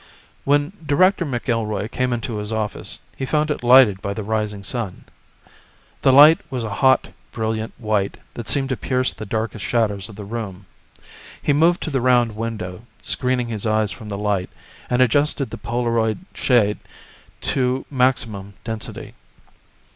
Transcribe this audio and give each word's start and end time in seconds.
When 0.45 0.73
Director 0.83 1.27
McIlroy 1.27 1.91
came 1.91 2.11
into 2.11 2.37
his 2.37 2.51
office, 2.51 2.97
he 3.15 3.23
found 3.23 3.51
it 3.51 3.61
lighted 3.63 4.01
by 4.01 4.15
the 4.15 4.23
rising 4.23 4.63
sun. 4.63 5.03
The 6.01 6.11
light 6.11 6.39
was 6.51 6.63
a 6.63 6.71
hot, 6.81 7.09
brilliant 7.31 7.73
white 7.77 8.17
that 8.33 8.47
seemed 8.47 8.69
to 8.69 8.75
pierce 8.77 9.13
the 9.13 9.27
darkest 9.27 9.63
shadows 9.63 10.09
of 10.09 10.15
the 10.15 10.25
room. 10.25 10.65
He 11.39 11.53
moved 11.53 11.81
to 11.83 11.91
the 11.91 12.01
round 12.01 12.35
window, 12.35 12.81
screening 13.03 13.49
his 13.49 13.67
eyes 13.67 13.91
from 13.91 14.09
the 14.09 14.17
light, 14.17 14.49
and 14.89 15.03
adjusted 15.03 15.51
the 15.51 15.57
polaroid 15.59 16.25
shade 16.33 16.79
to 17.41 17.85
maximum 17.91 18.55
density. 18.63 19.13